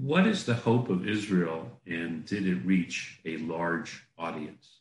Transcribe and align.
What 0.00 0.26
is 0.26 0.46
the 0.46 0.54
hope 0.54 0.88
of 0.88 1.06
Israel, 1.06 1.68
and 1.86 2.24
did 2.24 2.46
it 2.46 2.64
reach 2.64 3.20
a 3.26 3.36
large 3.36 4.06
audience? 4.16 4.80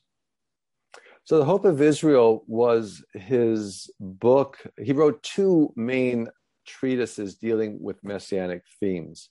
So, 1.25 1.37
The 1.37 1.45
Hope 1.45 1.65
of 1.65 1.81
Israel 1.81 2.45
was 2.47 3.03
his 3.13 3.91
book. 3.99 4.57
He 4.81 4.93
wrote 4.93 5.21
two 5.21 5.73
main 5.75 6.29
treatises 6.65 7.35
dealing 7.35 7.77
with 7.81 8.01
messianic 8.05 8.63
themes. 8.79 9.29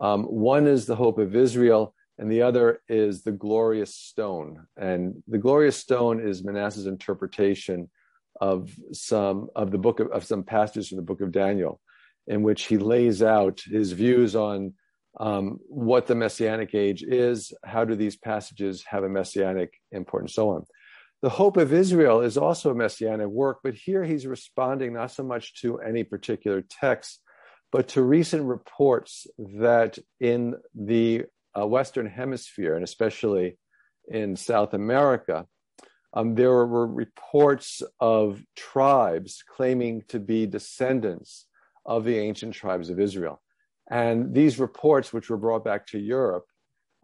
Um, 0.00 0.24
one 0.24 0.66
is 0.66 0.86
The 0.86 0.96
Hope 0.96 1.18
of 1.18 1.36
Israel, 1.36 1.94
and 2.18 2.30
the 2.30 2.42
other 2.42 2.80
is 2.88 3.22
The 3.22 3.32
Glorious 3.32 3.94
Stone. 3.94 4.66
And 4.76 5.22
The 5.28 5.38
Glorious 5.38 5.76
Stone 5.76 6.20
is 6.20 6.42
Menasseh's 6.42 6.86
interpretation 6.86 7.88
of 8.40 8.74
some 8.92 9.50
of 9.54 9.70
the 9.70 9.78
book 9.78 10.00
of, 10.00 10.08
of 10.08 10.24
some 10.24 10.42
passages 10.42 10.88
from 10.88 10.96
the 10.96 11.02
book 11.02 11.20
of 11.20 11.30
Daniel, 11.30 11.80
in 12.26 12.42
which 12.42 12.64
he 12.64 12.76
lays 12.76 13.22
out 13.22 13.60
his 13.60 13.92
views 13.92 14.34
on 14.34 14.74
um, 15.20 15.58
what 15.68 16.06
the 16.06 16.14
messianic 16.14 16.74
age 16.74 17.02
is, 17.02 17.52
how 17.64 17.84
do 17.84 17.94
these 17.94 18.16
passages 18.16 18.84
have 18.86 19.04
a 19.04 19.08
messianic 19.08 19.74
import, 19.90 20.22
and 20.22 20.30
so 20.30 20.50
on. 20.50 20.64
The 21.20 21.28
Hope 21.28 21.56
of 21.56 21.72
Israel 21.72 22.20
is 22.20 22.36
also 22.36 22.70
a 22.70 22.74
messianic 22.74 23.28
work, 23.28 23.58
but 23.62 23.74
here 23.74 24.02
he's 24.04 24.26
responding 24.26 24.94
not 24.94 25.12
so 25.12 25.22
much 25.22 25.60
to 25.60 25.78
any 25.78 26.02
particular 26.02 26.62
text, 26.62 27.20
but 27.70 27.88
to 27.88 28.02
recent 28.02 28.44
reports 28.44 29.26
that 29.38 29.98
in 30.20 30.54
the 30.74 31.24
uh, 31.58 31.66
Western 31.66 32.06
Hemisphere, 32.06 32.74
and 32.74 32.84
especially 32.84 33.58
in 34.08 34.34
South 34.36 34.74
America, 34.74 35.46
um, 36.14 36.34
there 36.34 36.50
were 36.50 36.86
reports 36.86 37.82
of 38.00 38.42
tribes 38.56 39.42
claiming 39.48 40.02
to 40.08 40.18
be 40.18 40.46
descendants 40.46 41.46
of 41.84 42.04
the 42.04 42.18
ancient 42.18 42.54
tribes 42.54 42.90
of 42.90 43.00
Israel. 43.00 43.41
And 43.90 44.34
these 44.34 44.58
reports, 44.58 45.12
which 45.12 45.28
were 45.28 45.36
brought 45.36 45.64
back 45.64 45.86
to 45.88 45.98
Europe 45.98 46.46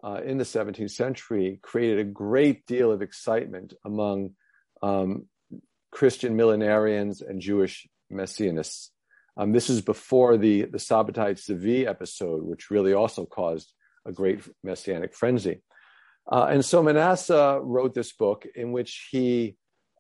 uh, 0.03 0.21
in 0.25 0.39
the 0.39 0.45
17th 0.45 0.91
century, 0.91 1.59
created 1.63 1.99
a 1.99 2.05
great 2.05 2.67
deal 2.67 2.93
of 2.93 3.03
excitement 3.03 3.75
among 3.85 4.31
um, 4.83 5.27
Christian 5.91 6.37
millenarians 6.37 7.27
and 7.27 7.41
Jewish 7.41 7.87
messianists. 8.13 8.89
Um, 9.37 9.53
this 9.53 9.71
is 9.71 9.81
before 9.81 10.37
the, 10.37 10.63
the 10.63 10.79
Sabbatai 10.79 11.33
Tzvi 11.35 11.87
episode, 11.87 12.43
which 12.43 12.71
really 12.71 12.93
also 12.93 13.25
caused 13.25 13.73
a 14.07 14.13
great 14.13 14.41
messianic 14.65 15.15
frenzy. 15.15 15.63
Uh, 16.31 16.49
and 16.51 16.65
so 16.65 16.83
Menasseh 16.83 17.61
wrote 17.63 17.95
this 17.95 18.13
book 18.13 18.47
in 18.55 18.73
which 18.73 19.09
he 19.11 19.57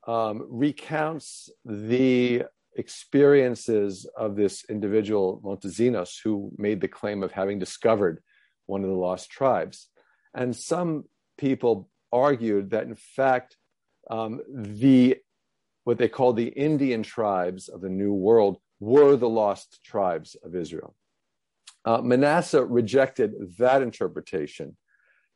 um, 0.06 0.46
recounts 0.48 1.50
the 1.64 2.44
experiences 2.78 4.06
of 4.16 4.36
this 4.36 4.64
individual, 4.70 5.42
Montezinos, 5.44 6.16
who 6.22 6.50
made 6.56 6.80
the 6.80 6.88
claim 6.88 7.22
of 7.22 7.32
having 7.32 7.58
discovered 7.58 8.22
one 8.66 8.82
of 8.82 8.88
the 8.88 8.96
lost 8.96 9.30
tribes. 9.30 9.88
And 10.32 10.54
some 10.54 11.04
people 11.36 11.90
argued 12.12 12.70
that, 12.70 12.84
in 12.84 12.94
fact, 12.94 13.56
um, 14.10 14.40
the 14.48 15.16
what 15.84 15.98
they 15.98 16.08
called 16.08 16.36
the 16.36 16.48
Indian 16.48 17.02
tribes 17.02 17.68
of 17.68 17.80
the 17.80 17.88
New 17.88 18.12
World 18.12 18.58
were 18.78 19.16
the 19.16 19.28
lost 19.28 19.80
tribes 19.82 20.36
of 20.44 20.54
Israel. 20.54 20.94
Uh, 21.84 22.02
Menasseh 22.02 22.64
rejected 22.68 23.32
that 23.58 23.82
interpretation. 23.82 24.76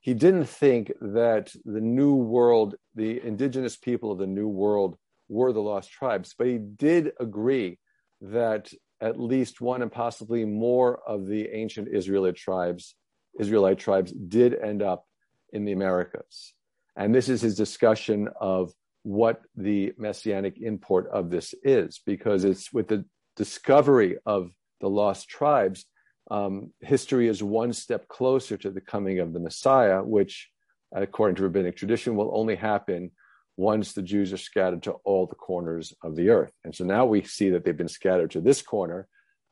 He 0.01 0.15
didn't 0.15 0.45
think 0.45 0.93
that 1.01 1.55
the 1.65 1.81
New 1.81 2.15
World, 2.15 2.75
the 2.95 3.25
indigenous 3.25 3.77
people 3.77 4.13
of 4.13 4.19
the 4.19 4.27
New 4.27 4.49
World, 4.49 4.99
were 5.33 5.53
the 5.53 5.61
lost 5.61 5.91
tribes, 5.91 6.35
but 6.37 6.47
he 6.47 6.59
did 6.59 7.13
agree 7.19 7.79
that 8.21 8.73
at 9.01 9.19
least 9.19 9.61
one 9.61 9.83
and 9.83 9.91
possibly 9.91 10.45
more 10.45 11.01
of 11.09 11.27
the 11.27 11.49
ancient 11.49 11.89
Israelite 11.89 12.37
tribes, 12.37 12.95
Israelite 13.41 13.79
tribes 13.79 14.13
did 14.13 14.55
end 14.55 14.83
up 14.83 15.05
in 15.53 15.65
the 15.65 15.73
Americas. 15.73 16.55
And 16.95 17.15
this 17.15 17.29
is 17.29 17.41
his 17.41 17.57
discussion 17.57 18.29
of 18.41 18.73
what 19.03 19.43
the 19.57 19.93
messianic 19.99 20.59
import 20.61 21.09
of 21.11 21.31
this 21.31 21.55
is, 21.65 22.01
because 22.07 22.45
it's 22.45 22.73
with 22.73 22.89
the 22.89 23.05
discovery 23.37 24.19
of 24.27 24.53
the 24.81 24.89
lost 24.89 25.29
tribes, 25.29 25.87
um, 26.31 26.73
history 26.81 27.27
is 27.27 27.43
one 27.43 27.73
step 27.73 28.07
closer 28.07 28.57
to 28.59 28.71
the 28.71 28.81
coming 28.81 29.19
of 29.19 29.33
the 29.33 29.41
Messiah, 29.41 30.03
which, 30.03 30.51
according 30.95 31.37
to 31.37 31.43
rabbinic 31.43 31.77
tradition, 31.77 32.15
will 32.15 32.31
only 32.33 32.55
happen 32.55 33.11
once 33.57 33.93
the 33.93 34.03
Jews 34.03 34.33
are 34.33 34.39
scattered 34.39 34.83
to 34.85 34.93
all 35.05 35.27
the 35.27 35.35
corners 35.35 35.93
of 36.03 36.17
the 36.17 36.31
earth. 36.31 36.53
And 36.65 36.75
so 36.75 36.85
now 36.85 37.05
we 37.05 37.23
see 37.23 37.51
that 37.51 37.65
they've 37.65 37.77
been 37.77 37.89
scattered 37.89 38.31
to 38.33 38.41
this 38.41 38.63
corner. 38.63 39.07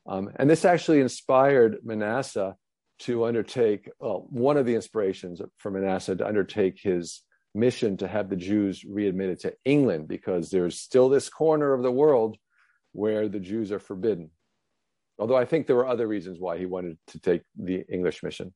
Um, 0.06 0.30
and 0.36 0.48
this 0.48 0.64
actually 0.64 1.00
inspired 1.00 1.78
Menasseh 1.84 2.54
to 3.00 3.24
undertake, 3.24 3.90
well, 3.98 4.26
one 4.30 4.56
of 4.56 4.66
the 4.66 4.74
inspirations 4.74 5.40
for 5.58 5.70
Menasseh 5.70 6.18
to 6.18 6.26
undertake 6.26 6.80
his 6.80 7.22
mission 7.54 7.96
to 7.98 8.08
have 8.08 8.30
the 8.30 8.36
Jews 8.36 8.84
readmitted 8.84 9.40
to 9.40 9.54
England, 9.64 10.08
because 10.08 10.50
there's 10.50 10.78
still 10.78 11.08
this 11.08 11.28
corner 11.28 11.72
of 11.72 11.82
the 11.82 11.90
world 11.90 12.36
where 12.92 13.28
the 13.28 13.40
Jews 13.40 13.72
are 13.72 13.78
forbidden. 13.78 14.30
Although 15.18 15.36
I 15.36 15.44
think 15.44 15.66
there 15.66 15.76
were 15.76 15.86
other 15.86 16.06
reasons 16.06 16.38
why 16.40 16.58
he 16.58 16.66
wanted 16.66 16.96
to 17.08 17.20
take 17.20 17.42
the 17.56 17.84
English 17.92 18.22
mission. 18.22 18.54